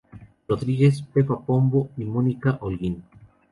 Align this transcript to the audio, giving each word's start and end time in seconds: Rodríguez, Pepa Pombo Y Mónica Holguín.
Rodríguez, 0.47 1.03
Pepa 1.03 1.41
Pombo 1.45 1.91
Y 1.95 2.05
Mónica 2.05 2.57
Holguín. 2.61 3.03